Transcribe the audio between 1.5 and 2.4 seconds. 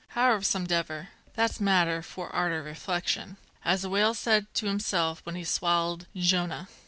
matter for